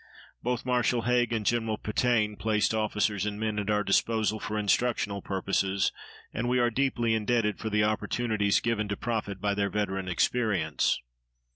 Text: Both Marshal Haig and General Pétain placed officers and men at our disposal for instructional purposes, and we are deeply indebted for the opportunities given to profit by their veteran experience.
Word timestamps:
Both 0.41 0.65
Marshal 0.65 1.03
Haig 1.03 1.31
and 1.31 1.45
General 1.45 1.77
Pétain 1.77 2.39
placed 2.39 2.73
officers 2.73 3.23
and 3.27 3.39
men 3.39 3.59
at 3.59 3.69
our 3.69 3.83
disposal 3.83 4.39
for 4.39 4.57
instructional 4.57 5.21
purposes, 5.21 5.91
and 6.33 6.49
we 6.49 6.57
are 6.57 6.71
deeply 6.71 7.13
indebted 7.13 7.59
for 7.59 7.69
the 7.69 7.83
opportunities 7.83 8.61
given 8.61 8.87
to 8.87 8.97
profit 8.97 9.39
by 9.39 9.53
their 9.53 9.69
veteran 9.69 10.07
experience. 10.07 10.99